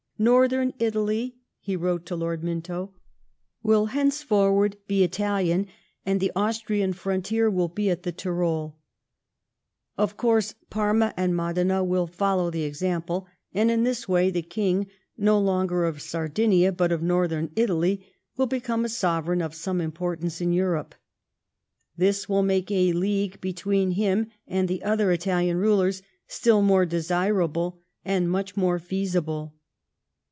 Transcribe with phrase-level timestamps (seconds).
[0.21, 2.93] ''Northern Italy," he wrote to Lord Minto,
[3.65, 5.65] ''will henceforward be Italian,
[6.05, 8.77] and the Austrian frontier will be at the Tyrol....
[9.97, 13.25] Of course, Farma and Modena will follow the example,
[13.55, 14.85] and in this way the King,
[15.17, 18.05] no longer of Sardinia, but of Northern Italy,
[18.37, 20.93] will become a sovereign of some importance in Europe.
[21.97, 27.81] This will make a league between him and the other Italian rulers still more desirable,
[28.05, 29.55] and much more feasible.